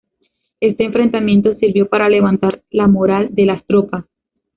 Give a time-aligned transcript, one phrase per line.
[0.61, 4.05] Este enfrentamiento sirvió para levantar la moral de las tropas.